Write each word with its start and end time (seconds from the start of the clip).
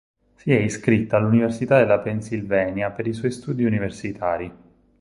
Si 0.33 0.51
è 0.51 0.57
iscritta 0.57 1.17
all'Università 1.17 1.77
della 1.77 1.99
Pennsylvania 1.99 2.89
per 2.89 3.05
i 3.05 3.13
suoi 3.13 3.29
studi 3.29 3.65
universitari. 3.65 4.51